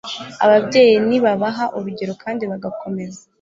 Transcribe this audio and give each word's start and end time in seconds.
Ababyeyi 0.45 0.95
nibabaha 1.07 1.65
urugero 1.77 2.13
kandi 2.23 2.43
bagakomeza 2.51 3.21